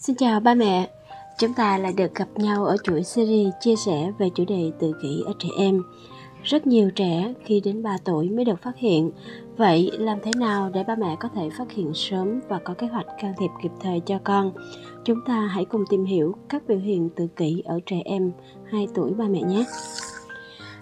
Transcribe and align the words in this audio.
Xin 0.00 0.16
chào 0.16 0.40
ba 0.40 0.54
mẹ, 0.54 0.90
chúng 1.38 1.54
ta 1.54 1.78
lại 1.78 1.92
được 1.96 2.14
gặp 2.14 2.28
nhau 2.36 2.64
ở 2.64 2.76
chuỗi 2.84 3.02
series 3.02 3.54
chia 3.60 3.76
sẻ 3.76 4.12
về 4.18 4.30
chủ 4.34 4.44
đề 4.48 4.72
tự 4.78 4.92
kỷ 5.02 5.22
ở 5.26 5.32
trẻ 5.38 5.48
em. 5.58 5.82
Rất 6.42 6.66
nhiều 6.66 6.90
trẻ 6.90 7.34
khi 7.44 7.60
đến 7.60 7.82
3 7.82 7.96
tuổi 8.04 8.30
mới 8.30 8.44
được 8.44 8.62
phát 8.62 8.76
hiện. 8.76 9.10
Vậy 9.56 9.90
làm 9.98 10.18
thế 10.22 10.30
nào 10.36 10.70
để 10.70 10.84
ba 10.84 10.96
mẹ 10.96 11.16
có 11.20 11.28
thể 11.34 11.50
phát 11.58 11.72
hiện 11.72 11.92
sớm 11.94 12.40
và 12.48 12.58
có 12.64 12.74
kế 12.74 12.86
hoạch 12.86 13.06
can 13.22 13.34
thiệp 13.38 13.50
kịp 13.62 13.72
thời 13.80 14.00
cho 14.00 14.18
con? 14.24 14.52
Chúng 15.04 15.18
ta 15.26 15.46
hãy 15.46 15.64
cùng 15.64 15.84
tìm 15.90 16.04
hiểu 16.04 16.34
các 16.48 16.62
biểu 16.68 16.78
hiện 16.78 17.10
tự 17.16 17.26
kỷ 17.26 17.62
ở 17.64 17.80
trẻ 17.86 18.02
em 18.04 18.32
2 18.70 18.88
tuổi 18.94 19.10
ba 19.14 19.24
mẹ 19.24 19.42
nhé. 19.42 19.64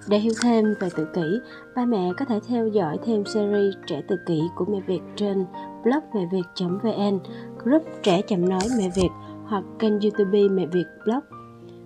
Để 0.08 0.18
hiểu 0.18 0.32
thêm 0.42 0.64
về 0.80 0.88
tự 0.96 1.06
kỷ, 1.14 1.38
ba 1.76 1.84
mẹ 1.84 2.12
có 2.18 2.24
thể 2.24 2.40
theo 2.48 2.68
dõi 2.68 2.98
thêm 3.04 3.24
series 3.24 3.74
Trẻ 3.86 4.02
tự 4.08 4.16
kỷ 4.26 4.42
của 4.56 4.64
Mẹ 4.64 4.80
Việt 4.86 5.00
trên 5.16 5.44
blog 5.84 6.02
mẹ 6.14 6.26
việt.vn, 6.26 7.18
group 7.64 7.82
Trẻ 8.02 8.22
chậm 8.22 8.48
nói 8.48 8.62
Mẹ 8.78 8.88
Việt 8.94 9.08
hoặc 9.46 9.64
kênh 9.78 10.00
YouTube 10.00 10.48
Mẹ 10.48 10.66
Việt 10.66 10.86
Blog. 11.04 11.20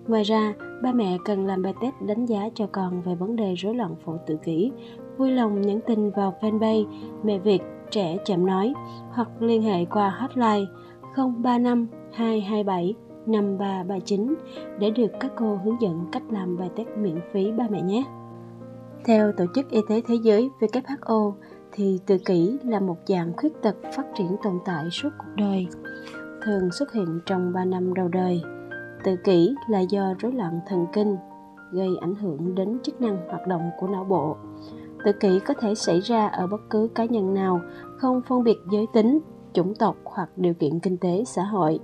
Ngoài 0.09 0.23
ra, 0.23 0.55
ba 0.83 0.92
mẹ 0.92 1.16
cần 1.24 1.46
làm 1.46 1.62
bài 1.62 1.74
test 1.80 1.95
đánh 2.00 2.27
giá 2.27 2.48
cho 2.55 2.66
con 2.73 3.02
về 3.02 3.14
vấn 3.14 3.36
đề 3.36 3.55
rối 3.55 3.74
loạn 3.74 3.95
phổ 4.05 4.16
tự 4.27 4.36
kỷ. 4.45 4.73
Vui 5.16 5.30
lòng 5.30 5.60
nhắn 5.60 5.80
tin 5.86 6.10
vào 6.10 6.34
fanpage 6.41 6.86
Mẹ 7.23 7.38
Việt 7.38 7.62
Trẻ 7.91 8.16
chậm 8.24 8.47
nói 8.47 8.74
hoặc 9.10 9.28
liên 9.41 9.62
hệ 9.62 9.84
qua 9.84 10.11
hotline 10.11 10.66
035 11.16 11.88
227 12.12 12.95
5339 13.27 14.34
để 14.78 14.91
được 14.91 15.12
các 15.20 15.33
cô 15.36 15.59
hướng 15.64 15.80
dẫn 15.80 16.06
cách 16.12 16.22
làm 16.30 16.56
bài 16.56 16.70
test 16.77 16.88
miễn 16.98 17.20
phí 17.33 17.52
ba 17.52 17.64
mẹ 17.70 17.83
nhé. 17.83 18.05
Theo 19.05 19.33
Tổ 19.33 19.45
chức 19.55 19.70
Y 19.70 19.80
tế 19.88 20.00
Thế 20.09 20.14
giới 20.22 20.50
WHO 20.61 21.33
thì 21.73 22.01
tự 22.07 22.19
kỷ 22.19 22.59
là 22.65 22.81
một 22.81 22.97
dạng 23.07 23.33
khuyết 23.37 23.62
tật 23.62 23.77
phát 23.97 24.07
triển 24.15 24.37
tồn 24.43 24.59
tại 24.65 24.91
suốt 24.91 25.11
cuộc 25.19 25.33
đời, 25.37 25.67
thường 26.45 26.73
xuất 26.73 26.93
hiện 26.93 27.21
trong 27.27 27.53
3 27.53 27.65
năm 27.65 27.95
đầu 27.95 28.09
đời. 28.09 28.43
Tự 29.05 29.17
kỷ 29.17 29.55
là 29.69 29.81
do 29.81 30.14
rối 30.19 30.33
loạn 30.33 30.61
thần 30.69 30.87
kinh 30.92 31.17
gây 31.73 31.89
ảnh 32.01 32.14
hưởng 32.14 32.55
đến 32.55 32.79
chức 32.83 33.01
năng 33.01 33.29
hoạt 33.29 33.47
động 33.47 33.70
của 33.81 33.87
não 33.87 34.05
bộ. 34.05 34.37
Tự 35.05 35.12
kỷ 35.12 35.41
có 35.41 35.55
thể 35.55 35.75
xảy 35.75 36.01
ra 36.01 36.27
ở 36.27 36.47
bất 36.47 36.61
cứ 36.70 36.89
cá 36.95 37.05
nhân 37.05 37.34
nào, 37.34 37.61
không 37.98 38.23
phân 38.29 38.45
biệt 38.45 38.59
giới 38.73 38.86
tính, 38.92 39.19
chủng 39.53 39.75
tộc 39.75 39.97
hoặc 40.05 40.29
điều 40.36 40.55
kiện 40.55 40.81
kinh 40.81 40.97
tế 40.97 41.25
xã 41.27 41.42
hội. 41.42 41.81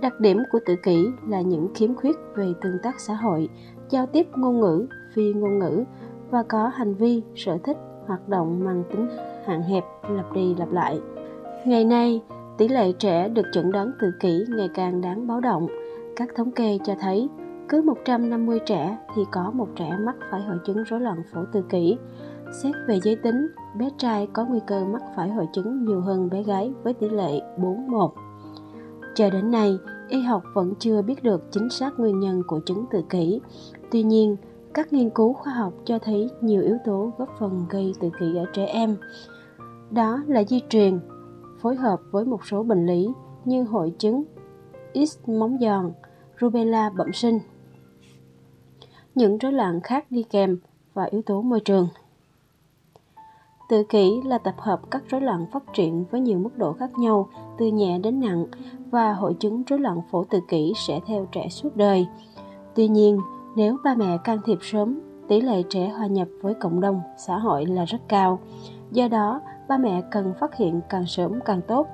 Đặc 0.00 0.20
điểm 0.20 0.38
của 0.52 0.58
tự 0.66 0.74
kỷ 0.82 1.06
là 1.28 1.40
những 1.40 1.68
khiếm 1.74 1.94
khuyết 1.94 2.16
về 2.34 2.52
tương 2.62 2.78
tác 2.82 3.00
xã 3.00 3.14
hội, 3.14 3.48
giao 3.90 4.06
tiếp 4.06 4.26
ngôn 4.36 4.60
ngữ, 4.60 4.86
phi 5.14 5.32
ngôn 5.32 5.58
ngữ 5.58 5.84
và 6.30 6.42
có 6.42 6.68
hành 6.68 6.94
vi, 6.94 7.22
sở 7.34 7.58
thích, 7.64 7.76
hoạt 8.10 8.28
động 8.28 8.64
mang 8.64 8.82
tính 8.90 9.08
hạn 9.46 9.62
hẹp 9.62 9.84
lặp 10.10 10.32
đi 10.32 10.54
lặp 10.54 10.72
lại. 10.72 11.00
Ngày 11.66 11.84
nay, 11.84 12.22
tỷ 12.58 12.68
lệ 12.68 12.92
trẻ 12.92 13.28
được 13.28 13.46
chẩn 13.52 13.72
đoán 13.72 13.92
tự 14.00 14.10
kỷ 14.20 14.44
ngày 14.48 14.68
càng 14.74 15.00
đáng 15.00 15.26
báo 15.26 15.40
động. 15.40 15.66
Các 16.16 16.28
thống 16.36 16.50
kê 16.50 16.78
cho 16.84 16.94
thấy 17.00 17.28
cứ 17.68 17.82
150 17.82 18.58
trẻ 18.66 18.98
thì 19.14 19.22
có 19.32 19.50
một 19.50 19.68
trẻ 19.76 19.96
mắc 20.00 20.16
phải 20.30 20.42
hội 20.42 20.56
chứng 20.66 20.84
rối 20.84 21.00
loạn 21.00 21.22
phổ 21.32 21.40
tự 21.52 21.62
kỷ. 21.62 21.96
Xét 22.62 22.74
về 22.88 23.00
giới 23.00 23.16
tính, 23.16 23.48
bé 23.78 23.90
trai 23.98 24.28
có 24.32 24.44
nguy 24.44 24.60
cơ 24.66 24.84
mắc 24.84 25.02
phải 25.16 25.30
hội 25.30 25.48
chứng 25.52 25.84
nhiều 25.84 26.00
hơn 26.00 26.30
bé 26.30 26.42
gái 26.42 26.72
với 26.82 26.94
tỷ 26.94 27.08
lệ 27.08 27.40
4:1. 27.58 28.10
Cho 29.14 29.30
đến 29.30 29.50
nay, 29.50 29.78
y 30.08 30.20
học 30.20 30.42
vẫn 30.54 30.74
chưa 30.78 31.02
biết 31.02 31.22
được 31.22 31.52
chính 31.52 31.70
xác 31.70 31.98
nguyên 31.98 32.20
nhân 32.20 32.42
của 32.46 32.60
chứng 32.66 32.84
tự 32.90 33.02
kỷ. 33.10 33.40
Tuy 33.90 34.02
nhiên, 34.02 34.36
các 34.74 34.92
nghiên 34.92 35.10
cứu 35.10 35.32
khoa 35.32 35.52
học 35.52 35.72
cho 35.84 35.98
thấy 35.98 36.30
nhiều 36.40 36.62
yếu 36.62 36.76
tố 36.84 37.12
góp 37.18 37.28
phần 37.38 37.66
gây 37.68 37.94
tự 38.00 38.10
kỷ 38.20 38.36
ở 38.36 38.44
trẻ 38.52 38.66
em. 38.66 38.96
Đó 39.90 40.22
là 40.26 40.44
di 40.44 40.60
truyền, 40.68 41.00
phối 41.60 41.76
hợp 41.76 42.00
với 42.10 42.24
một 42.24 42.46
số 42.46 42.62
bệnh 42.62 42.86
lý 42.86 43.08
như 43.44 43.64
hội 43.64 43.92
chứng 43.98 44.22
X 44.94 45.18
móng 45.26 45.58
giòn, 45.60 45.92
rubella 46.40 46.90
bẩm 46.90 47.12
sinh. 47.12 47.38
Những 49.14 49.38
rối 49.38 49.52
loạn 49.52 49.80
khác 49.80 50.06
đi 50.10 50.22
kèm 50.22 50.58
và 50.94 51.04
yếu 51.04 51.22
tố 51.22 51.42
môi 51.42 51.60
trường. 51.60 51.88
Tự 53.68 53.82
kỷ 53.88 54.20
là 54.24 54.38
tập 54.38 54.54
hợp 54.58 54.90
các 54.90 55.02
rối 55.08 55.20
loạn 55.20 55.46
phát 55.52 55.62
triển 55.74 56.04
với 56.10 56.20
nhiều 56.20 56.38
mức 56.38 56.58
độ 56.58 56.72
khác 56.72 56.90
nhau, 56.98 57.28
từ 57.58 57.66
nhẹ 57.66 57.98
đến 57.98 58.20
nặng, 58.20 58.46
và 58.90 59.12
hội 59.12 59.34
chứng 59.34 59.62
rối 59.66 59.78
loạn 59.78 60.00
phổ 60.10 60.24
tự 60.24 60.40
kỷ 60.48 60.72
sẽ 60.76 61.00
theo 61.06 61.26
trẻ 61.32 61.48
suốt 61.48 61.76
đời. 61.76 62.06
Tuy 62.74 62.88
nhiên, 62.88 63.18
nếu 63.56 63.76
ba 63.84 63.94
mẹ 63.94 64.18
can 64.24 64.38
thiệp 64.44 64.58
sớm, 64.60 65.00
tỷ 65.28 65.40
lệ 65.40 65.62
trẻ 65.68 65.88
hòa 65.88 66.06
nhập 66.06 66.28
với 66.42 66.54
cộng 66.54 66.80
đồng, 66.80 67.00
xã 67.16 67.38
hội 67.38 67.66
là 67.66 67.84
rất 67.84 67.98
cao. 68.08 68.38
Do 68.90 69.08
đó, 69.08 69.40
ba 69.68 69.78
mẹ 69.78 70.02
cần 70.10 70.34
phát 70.40 70.56
hiện 70.56 70.80
càng 70.88 71.06
sớm 71.06 71.40
càng 71.44 71.60
tốt. 71.66 71.86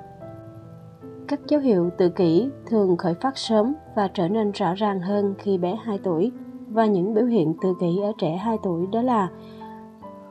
Các 1.27 1.39
dấu 1.47 1.59
hiệu 1.61 1.89
tự 1.97 2.09
kỷ 2.09 2.49
thường 2.65 2.97
khởi 2.97 3.13
phát 3.13 3.37
sớm 3.37 3.73
và 3.95 4.07
trở 4.07 4.27
nên 4.27 4.51
rõ 4.51 4.73
ràng 4.73 5.01
hơn 5.01 5.33
khi 5.37 5.57
bé 5.57 5.77
2 5.83 5.99
tuổi 6.03 6.31
và 6.69 6.85
những 6.85 7.13
biểu 7.13 7.25
hiện 7.25 7.53
tự 7.61 7.73
kỷ 7.79 7.99
ở 8.03 8.11
trẻ 8.17 8.35
2 8.35 8.57
tuổi 8.63 8.87
đó 8.91 9.01
là 9.01 9.29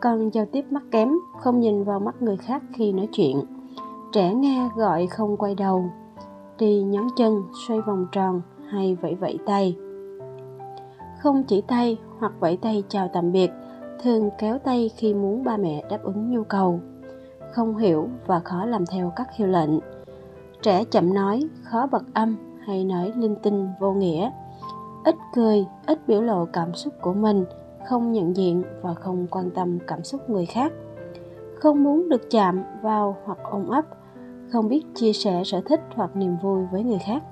con 0.00 0.34
giao 0.34 0.46
tiếp 0.52 0.64
mắt 0.70 0.82
kém, 0.90 1.12
không 1.40 1.60
nhìn 1.60 1.84
vào 1.84 2.00
mắt 2.00 2.22
người 2.22 2.36
khác 2.36 2.62
khi 2.72 2.92
nói 2.92 3.08
chuyện. 3.12 3.40
Trẻ 4.12 4.34
nghe 4.34 4.68
gọi 4.76 5.06
không 5.06 5.36
quay 5.36 5.54
đầu, 5.54 5.84
đi 6.58 6.82
nhón 6.82 7.06
chân, 7.16 7.42
xoay 7.68 7.80
vòng 7.80 8.06
tròn 8.12 8.42
hay 8.68 8.94
vẫy 8.94 9.14
vẫy 9.14 9.38
tay. 9.46 9.76
Không 11.26 11.44
chỉ 11.44 11.60
tay 11.60 11.98
hoặc 12.18 12.32
vẫy 12.40 12.58
tay 12.62 12.84
chào 12.88 13.10
tạm 13.12 13.32
biệt, 13.32 13.50
thường 14.02 14.30
kéo 14.38 14.58
tay 14.58 14.90
khi 14.96 15.14
muốn 15.14 15.44
ba 15.44 15.56
mẹ 15.56 15.84
đáp 15.90 16.02
ứng 16.02 16.30
nhu 16.30 16.44
cầu. 16.44 16.80
Không 17.52 17.76
hiểu 17.76 18.08
và 18.26 18.40
khó 18.40 18.64
làm 18.66 18.86
theo 18.86 19.12
các 19.16 19.28
hiệu 19.34 19.48
lệnh. 19.48 19.70
Trẻ 20.62 20.84
chậm 20.84 21.14
nói, 21.14 21.48
khó 21.62 21.86
bật 21.86 22.02
âm 22.14 22.36
hay 22.66 22.84
nói 22.84 23.12
linh 23.16 23.36
tinh 23.42 23.68
vô 23.80 23.92
nghĩa. 23.92 24.30
Ít 25.04 25.14
cười, 25.34 25.66
ít 25.86 26.08
biểu 26.08 26.22
lộ 26.22 26.46
cảm 26.52 26.74
xúc 26.74 26.94
của 27.00 27.14
mình, 27.14 27.44
không 27.88 28.12
nhận 28.12 28.36
diện 28.36 28.62
và 28.82 28.94
không 28.94 29.26
quan 29.30 29.50
tâm 29.50 29.78
cảm 29.86 30.04
xúc 30.04 30.30
người 30.30 30.46
khác 30.46 30.72
không 31.54 31.84
muốn 31.84 32.08
được 32.08 32.30
chạm 32.30 32.62
vào 32.82 33.16
hoặc 33.24 33.38
ôm 33.50 33.68
ấp 33.68 33.84
không 34.48 34.68
biết 34.68 34.84
chia 34.94 35.12
sẻ 35.12 35.42
sở 35.44 35.60
thích 35.66 35.80
hoặc 35.94 36.16
niềm 36.16 36.36
vui 36.42 36.62
với 36.72 36.82
người 36.82 36.98
khác 37.06 37.22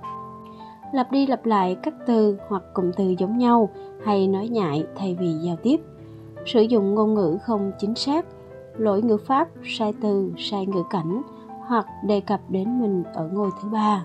lặp 0.94 1.12
đi 1.12 1.26
lặp 1.26 1.46
lại 1.46 1.76
các 1.82 1.94
từ 2.06 2.36
hoặc 2.48 2.62
cụm 2.74 2.90
từ 2.96 3.14
giống 3.18 3.38
nhau 3.38 3.68
hay 4.04 4.28
nói 4.28 4.48
nhại 4.48 4.86
thay 4.96 5.16
vì 5.20 5.32
giao 5.32 5.56
tiếp. 5.56 5.80
Sử 6.46 6.62
dụng 6.62 6.94
ngôn 6.94 7.14
ngữ 7.14 7.38
không 7.42 7.72
chính 7.78 7.94
xác, 7.94 8.26
lỗi 8.76 9.02
ngữ 9.02 9.16
pháp, 9.16 9.48
sai 9.64 9.92
từ, 10.02 10.32
sai 10.38 10.66
ngữ 10.66 10.82
cảnh 10.90 11.22
hoặc 11.66 11.86
đề 12.04 12.20
cập 12.20 12.40
đến 12.48 12.80
mình 12.80 13.04
ở 13.14 13.28
ngôi 13.32 13.50
thứ 13.62 13.68
ba. 13.68 14.04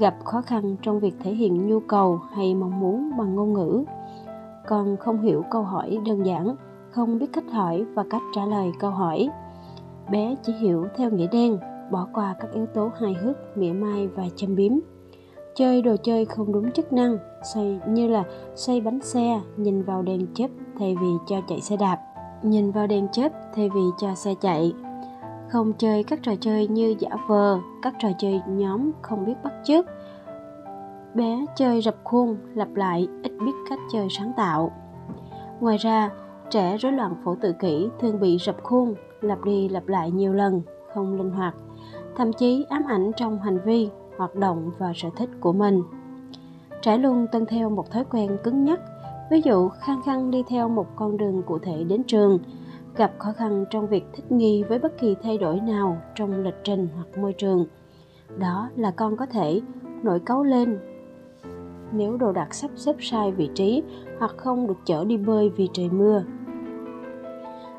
Gặp 0.00 0.16
khó 0.24 0.40
khăn 0.42 0.76
trong 0.82 1.00
việc 1.00 1.14
thể 1.22 1.34
hiện 1.34 1.68
nhu 1.68 1.80
cầu 1.80 2.20
hay 2.32 2.54
mong 2.54 2.80
muốn 2.80 3.10
bằng 3.18 3.34
ngôn 3.34 3.52
ngữ. 3.52 3.84
Còn 4.66 4.96
không 4.96 5.20
hiểu 5.20 5.42
câu 5.50 5.62
hỏi 5.62 5.98
đơn 6.06 6.26
giản, 6.26 6.56
không 6.90 7.18
biết 7.18 7.32
cách 7.32 7.50
hỏi 7.52 7.84
và 7.94 8.04
cách 8.10 8.22
trả 8.34 8.46
lời 8.46 8.70
câu 8.80 8.90
hỏi. 8.90 9.30
Bé 10.10 10.34
chỉ 10.42 10.52
hiểu 10.52 10.86
theo 10.96 11.10
nghĩa 11.10 11.28
đen, 11.32 11.58
bỏ 11.90 12.06
qua 12.14 12.34
các 12.40 12.52
yếu 12.52 12.66
tố 12.66 12.90
hài 13.00 13.14
hước, 13.14 13.56
mỉa 13.56 13.72
mai 13.72 14.08
và 14.08 14.24
châm 14.36 14.56
biếm 14.56 14.72
chơi 15.58 15.82
đồ 15.82 15.96
chơi 16.02 16.24
không 16.24 16.52
đúng 16.52 16.72
chức 16.72 16.92
năng 16.92 17.18
xoay 17.54 17.80
như 17.88 18.08
là 18.08 18.24
xoay 18.54 18.80
bánh 18.80 19.00
xe, 19.00 19.40
nhìn 19.56 19.82
vào 19.82 20.02
đèn 20.02 20.26
chớp 20.34 20.46
thay 20.78 20.96
vì 21.00 21.08
cho 21.26 21.40
chạy 21.48 21.60
xe 21.60 21.76
đạp. 21.76 21.98
Nhìn 22.42 22.70
vào 22.70 22.86
đèn 22.86 23.08
chớp 23.12 23.32
thay 23.54 23.70
vì 23.74 23.80
cho 23.98 24.14
xe 24.14 24.34
chạy. 24.40 24.72
Không 25.48 25.72
chơi 25.78 26.04
các 26.04 26.18
trò 26.22 26.32
chơi 26.40 26.66
như 26.66 26.94
giả 26.98 27.10
vờ, 27.28 27.58
các 27.82 27.94
trò 27.98 28.08
chơi 28.18 28.40
nhóm 28.48 28.90
không 29.02 29.24
biết 29.24 29.34
bắt 29.44 29.52
chước. 29.64 29.86
Bé 31.14 31.44
chơi 31.56 31.82
rập 31.82 31.96
khuôn, 32.04 32.36
lặp 32.54 32.74
lại, 32.74 33.08
ít 33.22 33.32
biết 33.40 33.52
cách 33.70 33.78
chơi 33.92 34.06
sáng 34.10 34.32
tạo. 34.36 34.72
Ngoài 35.60 35.76
ra, 35.76 36.10
trẻ 36.50 36.76
rối 36.76 36.92
loạn 36.92 37.14
phổ 37.24 37.34
tự 37.40 37.52
kỷ 37.52 37.88
thường 38.00 38.20
bị 38.20 38.38
rập 38.40 38.62
khuôn, 38.62 38.94
lặp 39.20 39.44
đi 39.44 39.68
lặp 39.68 39.88
lại 39.88 40.10
nhiều 40.10 40.32
lần, 40.32 40.62
không 40.94 41.16
linh 41.16 41.30
hoạt. 41.30 41.54
Thậm 42.16 42.32
chí 42.32 42.66
ám 42.68 42.82
ảnh 42.88 43.12
trong 43.16 43.38
hành 43.38 43.58
vi 43.64 43.88
hoạt 44.18 44.34
động 44.34 44.70
và 44.78 44.92
sở 44.96 45.08
thích 45.16 45.30
của 45.40 45.52
mình 45.52 45.82
trẻ 46.82 46.98
luôn 46.98 47.26
tuân 47.32 47.46
theo 47.46 47.70
một 47.70 47.90
thói 47.90 48.04
quen 48.10 48.38
cứng 48.44 48.64
nhắc 48.64 48.80
ví 49.30 49.40
dụ 49.44 49.68
khăng 49.68 50.02
khăng 50.02 50.30
đi 50.30 50.42
theo 50.48 50.68
một 50.68 50.86
con 50.96 51.16
đường 51.16 51.42
cụ 51.46 51.58
thể 51.58 51.84
đến 51.84 52.02
trường 52.04 52.38
gặp 52.96 53.12
khó 53.18 53.32
khăn 53.32 53.64
trong 53.70 53.86
việc 53.86 54.04
thích 54.12 54.32
nghi 54.32 54.62
với 54.62 54.78
bất 54.78 54.98
kỳ 55.00 55.14
thay 55.22 55.38
đổi 55.38 55.60
nào 55.60 55.96
trong 56.14 56.44
lịch 56.44 56.64
trình 56.64 56.88
hoặc 56.94 57.18
môi 57.18 57.32
trường 57.32 57.66
đó 58.38 58.70
là 58.76 58.90
con 58.90 59.16
có 59.16 59.26
thể 59.26 59.60
nổi 60.02 60.20
cáu 60.20 60.44
lên 60.44 60.78
nếu 61.92 62.16
đồ 62.16 62.32
đạc 62.32 62.54
sắp 62.54 62.70
xếp 62.76 62.96
sai 63.00 63.32
vị 63.32 63.50
trí 63.54 63.82
hoặc 64.18 64.34
không 64.36 64.66
được 64.66 64.78
chở 64.84 65.04
đi 65.04 65.16
bơi 65.16 65.48
vì 65.48 65.68
trời 65.72 65.88
mưa. 65.90 66.24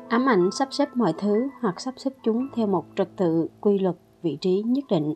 Ám 0.08 0.28
ảnh 0.28 0.50
sắp 0.50 0.68
xếp 0.70 0.88
mọi 0.94 1.12
thứ 1.18 1.48
hoặc 1.60 1.80
sắp 1.80 1.94
xếp 1.96 2.10
chúng 2.22 2.46
theo 2.54 2.66
một 2.66 2.84
trật 2.96 3.08
tự, 3.16 3.48
quy 3.60 3.78
luật, 3.78 3.96
vị 4.22 4.38
trí 4.40 4.62
nhất 4.66 4.84
định. 4.90 5.14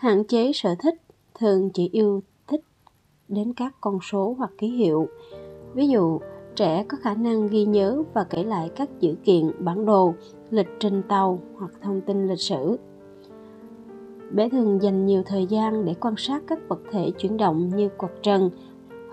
Hạn 0.00 0.24
chế 0.24 0.52
sở 0.54 0.74
thích, 0.78 0.94
thường 1.38 1.70
chỉ 1.74 1.88
yêu 1.92 2.22
thích 2.46 2.60
đến 3.28 3.52
các 3.52 3.74
con 3.80 3.98
số 4.00 4.34
hoặc 4.38 4.50
ký 4.58 4.68
hiệu. 4.68 5.08
Ví 5.74 5.88
dụ, 5.88 6.20
trẻ 6.56 6.84
có 6.88 6.98
khả 7.00 7.14
năng 7.14 7.46
ghi 7.46 7.64
nhớ 7.64 8.02
và 8.14 8.24
kể 8.24 8.44
lại 8.44 8.70
các 8.76 8.88
dữ 9.00 9.14
kiện, 9.24 9.64
bản 9.64 9.86
đồ, 9.86 10.14
lịch 10.50 10.68
trình 10.78 11.02
tàu 11.08 11.38
hoặc 11.56 11.70
thông 11.82 12.00
tin 12.00 12.28
lịch 12.28 12.40
sử. 12.40 12.76
bé 14.30 14.48
thường 14.48 14.82
dành 14.82 15.06
nhiều 15.06 15.22
thời 15.26 15.46
gian 15.46 15.84
để 15.84 15.94
quan 16.00 16.14
sát 16.16 16.42
các 16.46 16.58
vật 16.68 16.80
thể 16.90 17.10
chuyển 17.18 17.36
động 17.36 17.68
như 17.76 17.88
quạt 17.98 18.12
trần 18.22 18.50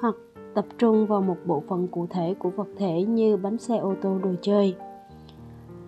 hoặc 0.01 0.15
tập 0.53 0.65
trung 0.77 1.05
vào 1.05 1.21
một 1.21 1.37
bộ 1.45 1.63
phận 1.67 1.87
cụ 1.87 2.07
thể 2.09 2.33
của 2.39 2.49
vật 2.49 2.67
thể 2.77 3.03
như 3.03 3.37
bánh 3.37 3.57
xe 3.57 3.77
ô 3.77 3.93
tô 4.01 4.17
đồ 4.23 4.29
chơi 4.41 4.75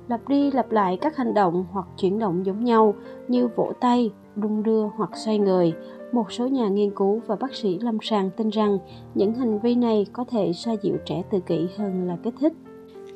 lặp 0.10 0.30
đi 0.30 0.52
lặp 0.52 0.72
lại 0.72 0.98
các 1.02 1.18
hành 1.18 1.34
động 1.34 1.66
hoặc 1.72 1.86
chuyển 1.98 2.20
động 2.20 2.46
giống 2.46 2.64
nhau 2.64 2.94
như 3.28 3.48
vỗ 3.48 3.74
tay 3.80 4.12
đung 4.42 4.64
đưa 4.64 4.84
hoặc 4.96 5.10
xoay 5.16 5.40
người. 5.40 5.74
Một 6.12 6.32
số 6.32 6.48
nhà 6.48 6.68
nghiên 6.68 6.96
cứu 6.96 7.22
và 7.28 7.36
bác 7.36 7.56
sĩ 7.56 7.80
lâm 7.80 7.98
sàng 8.02 8.30
tin 8.38 8.50
rằng 8.50 8.78
những 9.16 9.34
hành 9.34 9.60
vi 9.60 9.76
này 9.76 10.06
có 10.14 10.24
thể 10.24 10.54
xoa 10.54 10.76
dịu 10.82 10.98
trẻ 11.06 11.24
tự 11.32 11.40
kỷ 11.40 11.68
hơn 11.78 12.08
là 12.08 12.18
kích 12.24 12.34
thích. 12.40 12.54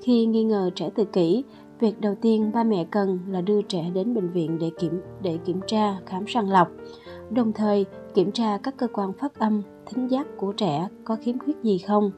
Khi 0.02 0.26
nghi 0.26 0.44
ngờ 0.44 0.70
trẻ 0.76 0.90
tự 0.96 1.06
kỷ, 1.06 1.44
việc 1.80 2.02
đầu 2.02 2.16
tiên 2.22 2.52
ba 2.54 2.64
mẹ 2.64 2.86
cần 2.92 3.20
là 3.30 3.42
đưa 3.42 3.62
trẻ 3.62 3.92
đến 3.94 4.14
bệnh 4.14 4.30
viện 4.30 4.58
để 4.60 4.72
kiểm 4.80 5.02
để 5.22 5.38
kiểm 5.46 5.60
tra, 5.68 6.00
khám 6.06 6.24
sàng 6.28 6.50
lọc. 6.50 6.68
Đồng 7.30 7.54
thời, 7.54 7.86
kiểm 8.14 8.32
tra 8.32 8.58
các 8.58 8.78
cơ 8.78 8.88
quan 8.94 9.14
phát 9.14 9.40
âm, 9.40 9.62
thính 9.86 10.08
giác 10.08 10.28
của 10.38 10.52
trẻ 10.52 10.88
có 11.04 11.16
khiếm 11.16 11.40
khuyết 11.40 11.58
gì 11.64 11.78
không. 11.78 12.12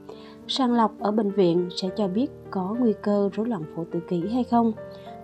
Sàng 0.48 0.74
lọc 0.74 1.00
ở 1.00 1.12
bệnh 1.12 1.32
viện 1.32 1.68
sẽ 1.76 1.90
cho 1.96 2.08
biết 2.08 2.32
có 2.52 2.76
nguy 2.80 2.94
cơ 3.02 3.30
rối 3.34 3.48
loạn 3.48 3.64
phổ 3.76 3.84
tự 3.92 4.00
kỷ 4.08 4.28
hay 4.28 4.44
không. 4.44 4.72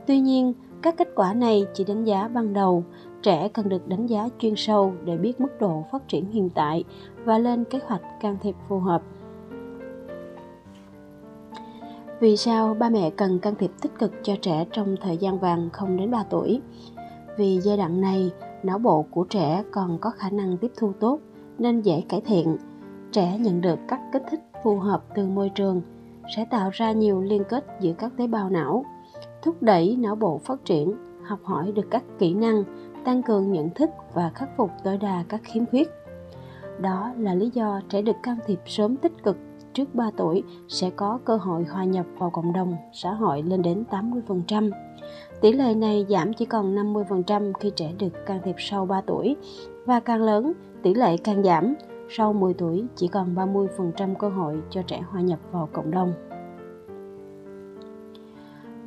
Tuy 0.07 0.19
nhiên 0.19 0.53
các 0.81 0.97
kết 0.97 1.07
quả 1.15 1.33
này 1.33 1.65
chỉ 1.73 1.83
đánh 1.83 2.03
giá 2.03 2.27
ban 2.27 2.53
đầu 2.53 2.83
trẻ 3.21 3.47
cần 3.47 3.69
được 3.69 3.87
đánh 3.87 4.07
giá 4.07 4.29
chuyên 4.39 4.53
sâu 4.55 4.93
để 5.05 5.17
biết 5.17 5.41
mức 5.41 5.59
độ 5.59 5.85
phát 5.91 6.07
triển 6.07 6.31
hiện 6.31 6.49
tại 6.49 6.83
và 7.25 7.37
lên 7.37 7.63
kế 7.63 7.79
hoạch 7.85 8.01
can 8.21 8.37
thiệp 8.41 8.55
phù 8.67 8.79
hợp 8.79 9.01
vì 12.21 12.37
sao 12.37 12.73
ba 12.73 12.89
mẹ 12.89 13.09
cần 13.09 13.39
can 13.39 13.55
thiệp 13.55 13.71
tích 13.81 13.91
cực 13.99 14.11
cho 14.23 14.33
trẻ 14.41 14.65
trong 14.71 14.95
thời 15.01 15.17
gian 15.17 15.39
vàng 15.39 15.69
không 15.73 15.97
đến 15.97 16.11
3 16.11 16.23
tuổi? 16.29 16.61
Vì 17.37 17.59
giai 17.61 17.77
đoạn 17.77 18.01
này, 18.01 18.31
não 18.63 18.79
bộ 18.79 19.05
của 19.11 19.23
trẻ 19.23 19.63
còn 19.71 19.97
có 20.01 20.09
khả 20.09 20.29
năng 20.29 20.57
tiếp 20.57 20.71
thu 20.77 20.93
tốt 20.99 21.19
nên 21.57 21.81
dễ 21.81 22.03
cải 22.09 22.21
thiện. 22.21 22.57
Trẻ 23.11 23.37
nhận 23.37 23.61
được 23.61 23.79
các 23.87 23.99
kích 24.13 24.23
thích 24.31 24.39
phù 24.63 24.79
hợp 24.79 25.03
từ 25.15 25.27
môi 25.27 25.49
trường 25.49 25.81
sẽ 26.35 26.45
tạo 26.45 26.69
ra 26.73 26.91
nhiều 26.91 27.21
liên 27.21 27.43
kết 27.49 27.65
giữa 27.79 27.93
các 27.93 28.11
tế 28.17 28.27
bào 28.27 28.49
não, 28.49 28.85
thúc 29.41 29.63
đẩy 29.63 29.95
não 29.99 30.15
bộ 30.15 30.37
phát 30.37 30.65
triển, 30.65 30.93
học 31.23 31.39
hỏi 31.43 31.71
được 31.71 31.87
các 31.89 32.03
kỹ 32.19 32.33
năng, 32.33 32.63
tăng 33.05 33.23
cường 33.23 33.51
nhận 33.51 33.69
thức 33.69 33.89
và 34.13 34.31
khắc 34.35 34.49
phục 34.57 34.71
tối 34.83 34.97
đa 34.97 35.23
các 35.29 35.41
khiếm 35.43 35.65
khuyết. 35.65 35.89
Đó 36.79 37.13
là 37.17 37.33
lý 37.33 37.49
do 37.53 37.81
trẻ 37.89 38.01
được 38.01 38.15
can 38.23 38.37
thiệp 38.47 38.59
sớm 38.65 38.95
tích 38.95 39.23
cực 39.23 39.37
trước 39.73 39.95
3 39.95 40.11
tuổi 40.17 40.43
sẽ 40.67 40.89
có 40.89 41.19
cơ 41.25 41.37
hội 41.37 41.63
hòa 41.63 41.83
nhập 41.83 42.05
vào 42.17 42.29
cộng 42.29 42.53
đồng 42.53 42.75
xã 42.93 43.13
hội 43.13 43.41
lên 43.41 43.61
đến 43.61 43.83
80%. 43.89 44.71
Tỷ 45.41 45.51
lệ 45.51 45.75
này 45.75 46.05
giảm 46.09 46.33
chỉ 46.33 46.45
còn 46.45 46.75
50% 46.93 47.53
khi 47.59 47.71
trẻ 47.75 47.93
được 47.99 48.25
can 48.25 48.39
thiệp 48.43 48.55
sau 48.57 48.85
3 48.85 49.01
tuổi 49.01 49.35
và 49.85 49.99
càng 49.99 50.21
lớn, 50.21 50.53
tỷ 50.83 50.93
lệ 50.93 51.17
càng 51.17 51.43
giảm, 51.43 51.73
sau 52.09 52.33
10 52.33 52.53
tuổi 52.53 52.85
chỉ 52.95 53.07
còn 53.07 53.35
30% 53.35 54.15
cơ 54.15 54.29
hội 54.29 54.61
cho 54.69 54.81
trẻ 54.81 55.01
hòa 55.01 55.21
nhập 55.21 55.39
vào 55.51 55.69
cộng 55.73 55.91
đồng. 55.91 56.30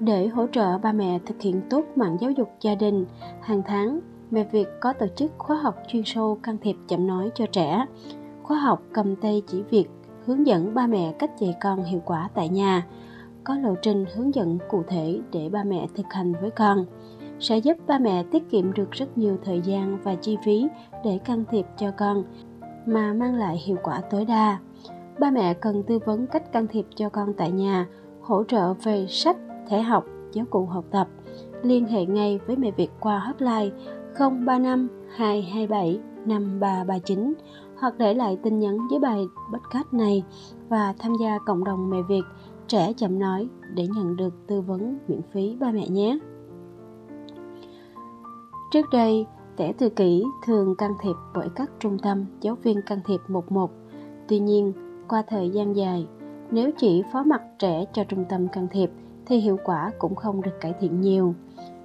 Để 0.00 0.26
hỗ 0.26 0.46
trợ 0.46 0.78
ba 0.78 0.92
mẹ 0.92 1.18
thực 1.26 1.40
hiện 1.40 1.60
tốt 1.70 1.84
mạng 1.96 2.16
giáo 2.20 2.30
dục 2.30 2.48
gia 2.60 2.74
đình, 2.74 3.06
hàng 3.40 3.62
tháng, 3.66 4.00
mẹ 4.30 4.44
Việt 4.52 4.68
có 4.80 4.92
tổ 4.92 5.06
chức 5.16 5.32
khóa 5.38 5.56
học 5.56 5.74
chuyên 5.88 6.02
sâu 6.06 6.38
can 6.42 6.58
thiệp 6.62 6.76
chậm 6.88 7.06
nói 7.06 7.30
cho 7.34 7.46
trẻ. 7.46 7.86
Khóa 8.42 8.58
học 8.58 8.82
cầm 8.92 9.16
tay 9.16 9.42
chỉ 9.46 9.62
việc 9.62 9.86
hướng 10.26 10.46
dẫn 10.46 10.74
ba 10.74 10.86
mẹ 10.86 11.14
cách 11.18 11.30
dạy 11.38 11.56
con 11.60 11.84
hiệu 11.84 12.00
quả 12.04 12.28
tại 12.34 12.48
nhà. 12.48 12.86
Có 13.44 13.54
lộ 13.54 13.74
trình 13.82 14.04
hướng 14.14 14.34
dẫn 14.34 14.58
cụ 14.70 14.82
thể 14.88 15.20
để 15.32 15.48
ba 15.48 15.64
mẹ 15.64 15.86
thực 15.96 16.12
hành 16.12 16.32
với 16.40 16.50
con. 16.50 16.86
Sẽ 17.40 17.58
giúp 17.58 17.76
ba 17.86 17.98
mẹ 17.98 18.24
tiết 18.30 18.50
kiệm 18.50 18.72
được 18.72 18.90
rất 18.90 19.18
nhiều 19.18 19.38
thời 19.44 19.60
gian 19.60 19.98
và 20.02 20.14
chi 20.14 20.38
phí 20.44 20.68
để 21.04 21.18
can 21.24 21.44
thiệp 21.50 21.66
cho 21.76 21.90
con 21.90 22.24
mà 22.86 23.12
mang 23.12 23.34
lại 23.34 23.62
hiệu 23.64 23.76
quả 23.82 24.00
tối 24.10 24.24
đa. 24.24 24.58
Ba 25.18 25.30
mẹ 25.30 25.54
cần 25.54 25.82
tư 25.82 25.98
vấn 25.98 26.26
cách 26.26 26.52
can 26.52 26.66
thiệp 26.66 26.86
cho 26.94 27.08
con 27.08 27.34
tại 27.36 27.50
nhà 27.50 27.86
hỗ 28.20 28.44
trợ 28.44 28.74
về 28.74 29.06
sách 29.08 29.36
thể 29.68 29.82
học 29.82 30.04
giáo 30.32 30.44
cụ 30.50 30.66
học 30.66 30.84
tập 30.90 31.08
liên 31.62 31.86
hệ 31.86 32.06
ngay 32.06 32.40
với 32.46 32.56
mẹ 32.56 32.70
Việt 32.70 32.90
qua 33.00 33.18
hotline 33.18 33.70
035 34.18 34.88
227 35.16 36.00
5339 36.26 37.34
hoặc 37.78 37.94
để 37.98 38.14
lại 38.14 38.38
tin 38.42 38.58
nhắn 38.58 38.76
dưới 38.90 39.00
bài 39.00 39.24
podcast 39.52 39.92
này 39.92 40.24
và 40.68 40.94
tham 40.98 41.12
gia 41.20 41.38
cộng 41.46 41.64
đồng 41.64 41.90
mẹ 41.90 41.98
Việt 42.08 42.22
trẻ 42.68 42.92
chậm 42.96 43.18
nói 43.18 43.48
để 43.74 43.86
nhận 43.86 44.16
được 44.16 44.34
tư 44.46 44.60
vấn 44.60 44.98
miễn 45.08 45.20
phí 45.32 45.56
ba 45.60 45.70
mẹ 45.72 45.88
nhé. 45.88 46.18
Trước 48.72 48.86
đây, 48.92 49.26
trẻ 49.56 49.72
tự 49.78 49.88
kỷ 49.88 50.24
thường 50.46 50.74
can 50.78 50.92
thiệp 51.02 51.14
bởi 51.34 51.48
các 51.54 51.70
trung 51.80 51.98
tâm 51.98 52.24
giáo 52.40 52.54
viên 52.62 52.82
can 52.82 53.00
thiệp 53.06 53.20
một 53.28 53.52
một. 53.52 53.70
Tuy 54.28 54.38
nhiên, 54.38 54.72
qua 55.08 55.22
thời 55.28 55.50
gian 55.50 55.76
dài, 55.76 56.06
nếu 56.50 56.70
chỉ 56.78 57.02
phó 57.12 57.22
mặt 57.22 57.42
trẻ 57.58 57.84
cho 57.92 58.04
trung 58.04 58.24
tâm 58.28 58.48
can 58.48 58.68
thiệp 58.70 58.90
thì 59.26 59.38
hiệu 59.38 59.58
quả 59.64 59.92
cũng 59.98 60.14
không 60.14 60.42
được 60.42 60.60
cải 60.60 60.74
thiện 60.80 61.00
nhiều. 61.00 61.34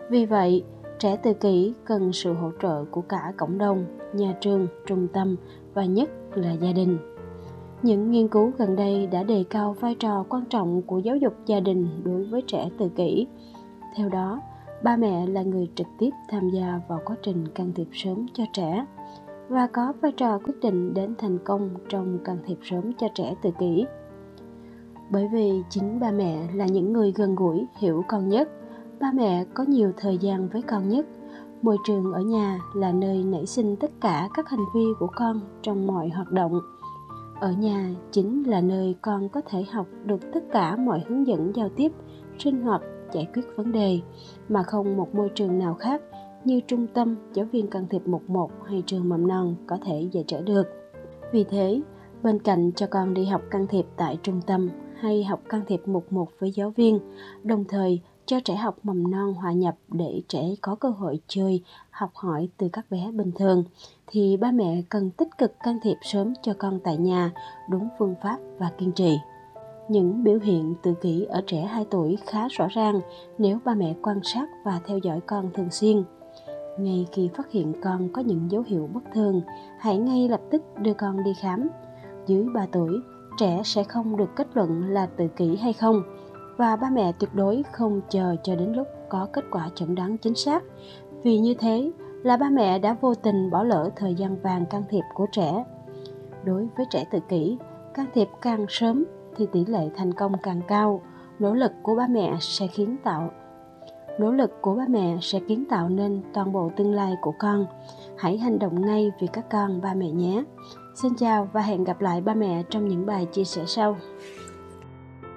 Vì 0.09 0.25
vậy, 0.25 0.63
trẻ 1.00 1.15
tự 1.15 1.33
kỷ 1.33 1.74
cần 1.86 2.13
sự 2.13 2.33
hỗ 2.33 2.51
trợ 2.62 2.86
của 2.91 3.01
cả 3.01 3.33
cộng 3.38 3.57
đồng, 3.57 3.86
nhà 4.13 4.36
trường, 4.41 4.68
trung 4.86 5.07
tâm 5.13 5.36
và 5.74 5.86
nhất 5.86 6.09
là 6.33 6.51
gia 6.51 6.71
đình. 6.71 6.97
Những 7.81 8.12
nghiên 8.12 8.27
cứu 8.27 8.51
gần 8.57 8.75
đây 8.75 9.07
đã 9.07 9.24
đề 9.24 9.44
cao 9.50 9.75
vai 9.80 9.95
trò 9.95 10.25
quan 10.30 10.45
trọng 10.45 10.81
của 10.81 11.00
giáo 11.00 11.15
dục 11.15 11.33
gia 11.45 11.59
đình 11.59 11.88
đối 12.03 12.24
với 12.24 12.41
trẻ 12.47 12.69
tự 12.77 12.89
kỷ. 12.89 13.27
Theo 13.95 14.09
đó 14.09 14.42
ba 14.83 14.95
mẹ 14.95 15.27
là 15.27 15.42
người 15.42 15.69
trực 15.75 15.88
tiếp 16.00 16.09
tham 16.30 16.50
gia 16.50 16.81
vào 16.88 17.01
quá 17.06 17.15
trình 17.24 17.47
can 17.47 17.71
thiệp 17.75 17.88
sớm 17.94 18.25
cho 18.33 18.44
trẻ 18.53 18.85
và 19.50 19.68
có 19.68 19.94
vai 20.01 20.12
trò 20.12 20.39
quyết 20.39 20.53
định 20.62 20.94
đến 20.94 21.15
thành 21.18 21.38
công 21.44 21.69
trong 21.89 22.19
can 22.24 22.38
thiệp 22.45 22.57
sớm 22.63 22.92
cho 23.00 23.07
trẻ 23.15 23.35
tự 23.42 23.50
kỷ 23.59 23.85
bởi 25.09 25.27
vì 25.27 25.63
chính 25.69 26.00
ba 26.00 26.11
mẹ 26.11 26.47
là 26.53 26.65
những 26.65 26.94
người 26.94 27.13
gần 27.15 27.35
gũi 27.35 27.67
hiểu 27.77 28.03
con 28.07 28.29
nhất. 28.29 28.50
Ba 29.00 29.11
mẹ 29.15 29.45
có 29.53 29.63
nhiều 29.63 29.91
thời 29.97 30.17
gian 30.17 30.50
với 30.50 30.61
con 30.61 30.89
nhất. 30.89 31.06
Môi 31.61 31.77
trường 31.88 32.13
ở 32.13 32.21
nhà 32.21 32.59
là 32.75 32.91
nơi 32.91 33.23
nảy 33.23 33.45
sinh 33.45 33.75
tất 33.75 33.91
cả 34.01 34.29
các 34.33 34.50
hành 34.50 34.65
vi 34.75 34.85
của 35.00 35.09
con 35.15 35.41
trong 35.61 35.88
mọi 35.88 36.09
hoạt 36.09 36.31
động. 36.31 36.59
Ở 37.39 37.51
nhà 37.51 37.89
chính 38.11 38.44
là 38.44 38.61
nơi 38.61 38.95
con 39.01 39.29
có 39.29 39.41
thể 39.50 39.63
học 39.71 39.88
được 40.06 40.19
tất 40.33 40.44
cả 40.51 40.75
mọi 40.75 41.03
hướng 41.07 41.27
dẫn 41.27 41.56
giao 41.56 41.69
tiếp 41.69 41.91
sinh 42.39 42.61
hoạt 42.61 42.81
giải 43.13 43.27
quyết 43.33 43.41
vấn 43.56 43.71
đề 43.71 44.00
mà 44.50 44.63
không 44.63 44.97
một 44.97 45.15
môi 45.15 45.29
trường 45.35 45.59
nào 45.59 45.73
khác 45.73 46.01
như 46.45 46.61
trung 46.67 46.88
tâm 46.94 47.15
giáo 47.33 47.45
viên 47.51 47.67
can 47.67 47.85
thiệp 47.89 48.07
11 48.07 48.51
hay 48.65 48.83
trường 48.85 49.09
mầm 49.09 49.27
non 49.27 49.56
có 49.67 49.77
thể 49.85 50.09
dạy 50.11 50.23
trẻ 50.27 50.41
được. 50.41 50.63
Vì 51.31 51.44
thế, 51.44 51.81
bên 52.23 52.39
cạnh 52.39 52.71
cho 52.75 52.87
con 52.87 53.13
đi 53.13 53.25
học 53.25 53.42
can 53.51 53.68
thiệp 53.68 53.85
tại 53.97 54.18
trung 54.23 54.42
tâm 54.47 54.69
hay 55.01 55.23
học 55.23 55.41
can 55.49 55.61
thiệp 55.68 55.87
11 55.87 56.27
với 56.39 56.51
giáo 56.51 56.69
viên, 56.69 56.99
đồng 57.44 57.63
thời 57.65 58.01
cho 58.25 58.39
trẻ 58.39 58.56
học 58.56 58.77
mầm 58.83 59.11
non 59.11 59.33
hòa 59.33 59.51
nhập 59.51 59.75
để 59.87 60.21
trẻ 60.27 60.44
có 60.61 60.75
cơ 60.75 60.89
hội 60.89 61.19
chơi, 61.27 61.63
học 61.89 62.11
hỏi 62.13 62.49
từ 62.57 62.69
các 62.73 62.85
bé 62.89 63.11
bình 63.11 63.31
thường, 63.35 63.63
thì 64.07 64.37
ba 64.37 64.51
mẹ 64.51 64.81
cần 64.89 65.11
tích 65.11 65.37
cực 65.37 65.53
can 65.63 65.79
thiệp 65.83 65.97
sớm 66.01 66.33
cho 66.41 66.53
con 66.57 66.79
tại 66.83 66.97
nhà, 66.97 67.31
đúng 67.69 67.87
phương 67.99 68.15
pháp 68.23 68.37
và 68.57 68.71
kiên 68.77 68.91
trì. 68.91 69.18
Những 69.89 70.23
biểu 70.23 70.39
hiện 70.39 70.75
tự 70.83 70.94
kỷ 71.01 71.23
ở 71.23 71.41
trẻ 71.47 71.61
2 71.61 71.85
tuổi 71.91 72.18
khá 72.25 72.47
rõ 72.47 72.68
ràng 72.69 73.01
nếu 73.37 73.59
ba 73.65 73.73
mẹ 73.73 73.95
quan 74.01 74.19
sát 74.23 74.49
và 74.65 74.81
theo 74.85 74.97
dõi 74.97 75.19
con 75.21 75.49
thường 75.53 75.71
xuyên. 75.71 76.03
Ngay 76.79 77.07
khi 77.11 77.29
phát 77.35 77.51
hiện 77.51 77.73
con 77.81 78.09
có 78.13 78.21
những 78.21 78.51
dấu 78.51 78.61
hiệu 78.61 78.89
bất 78.94 79.03
thường, 79.13 79.41
hãy 79.79 79.97
ngay 79.97 80.29
lập 80.29 80.41
tức 80.51 80.61
đưa 80.81 80.94
con 80.94 81.23
đi 81.23 81.33
khám. 81.41 81.69
Dưới 82.27 82.45
3 82.53 82.65
tuổi, 82.71 82.99
trẻ 83.39 83.61
sẽ 83.63 83.83
không 83.83 84.17
được 84.17 84.35
kết 84.35 84.47
luận 84.53 84.89
là 84.89 85.05
tự 85.05 85.27
kỷ 85.27 85.55
hay 85.55 85.73
không, 85.73 86.01
và 86.57 86.75
ba 86.75 86.89
mẹ 86.89 87.11
tuyệt 87.19 87.29
đối 87.33 87.63
không 87.71 88.01
chờ 88.09 88.35
cho 88.43 88.55
đến 88.55 88.73
lúc 88.73 88.87
có 89.09 89.27
kết 89.33 89.45
quả 89.51 89.69
chẩn 89.75 89.95
đoán 89.95 90.17
chính 90.17 90.35
xác. 90.35 90.63
Vì 91.23 91.39
như 91.39 91.53
thế 91.53 91.91
là 92.23 92.37
ba 92.37 92.49
mẹ 92.49 92.79
đã 92.79 92.95
vô 93.01 93.15
tình 93.15 93.49
bỏ 93.49 93.63
lỡ 93.63 93.89
thời 93.95 94.15
gian 94.15 94.41
vàng 94.41 94.65
can 94.65 94.83
thiệp 94.89 95.03
của 95.13 95.25
trẻ. 95.31 95.63
Đối 96.43 96.67
với 96.77 96.85
trẻ 96.89 97.05
tự 97.11 97.19
kỷ 97.29 97.57
can 97.93 98.05
thiệp 98.13 98.27
càng 98.41 98.65
sớm 98.69 99.05
thì 99.35 99.47
tỷ 99.51 99.65
lệ 99.65 99.89
thành 99.95 100.13
công 100.13 100.33
càng 100.43 100.61
cao. 100.67 101.01
Nỗ 101.39 101.53
lực 101.53 101.71
của 101.83 101.95
ba 101.95 102.07
mẹ 102.07 102.37
sẽ 102.39 102.67
kiến 102.67 102.97
tạo 103.03 103.29
nỗ 104.19 104.31
lực 104.31 104.61
của 104.61 104.75
ba 104.75 104.85
mẹ 104.89 105.17
sẽ 105.21 105.39
kiến 105.39 105.63
tạo 105.69 105.89
nên 105.89 106.21
toàn 106.33 106.53
bộ 106.53 106.71
tương 106.75 106.93
lai 106.93 107.15
của 107.21 107.33
con. 107.39 107.65
Hãy 108.17 108.37
hành 108.37 108.59
động 108.59 108.81
ngay 108.81 109.11
vì 109.19 109.27
các 109.27 109.49
con 109.49 109.81
ba 109.81 109.93
mẹ 109.93 110.11
nhé 110.11 110.43
xin 110.93 111.15
chào 111.15 111.49
và 111.53 111.61
hẹn 111.61 111.83
gặp 111.83 112.01
lại 112.01 112.21
ba 112.21 112.33
mẹ 112.33 112.63
trong 112.69 112.87
những 112.87 113.05
bài 113.05 113.25
chia 113.25 113.43
sẻ 113.43 113.63
sau. 113.67 113.97